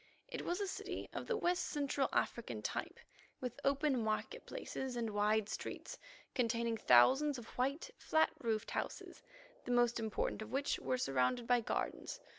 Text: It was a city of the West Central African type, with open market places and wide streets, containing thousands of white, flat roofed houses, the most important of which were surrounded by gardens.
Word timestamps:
It 0.27 0.41
was 0.43 0.59
a 0.59 0.65
city 0.67 1.07
of 1.13 1.27
the 1.27 1.37
West 1.37 1.63
Central 1.63 2.09
African 2.11 2.63
type, 2.63 2.99
with 3.39 3.59
open 3.63 4.03
market 4.03 4.47
places 4.47 4.95
and 4.95 5.11
wide 5.11 5.47
streets, 5.47 5.99
containing 6.33 6.75
thousands 6.75 7.37
of 7.37 7.49
white, 7.55 7.91
flat 7.99 8.31
roofed 8.39 8.71
houses, 8.71 9.21
the 9.63 9.69
most 9.69 9.99
important 9.99 10.41
of 10.41 10.51
which 10.51 10.79
were 10.79 10.97
surrounded 10.97 11.45
by 11.45 11.61
gardens. 11.61 12.19